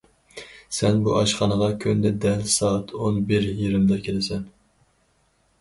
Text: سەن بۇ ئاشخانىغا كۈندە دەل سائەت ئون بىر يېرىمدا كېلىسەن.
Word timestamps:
سەن 0.77 1.01
بۇ 1.07 1.11
ئاشخانىغا 1.17 1.67
كۈندە 1.83 2.13
دەل 2.25 2.41
سائەت 2.55 2.95
ئون 3.03 3.21
بىر 3.33 3.47
يېرىمدا 3.61 3.99
كېلىسەن. 4.09 4.49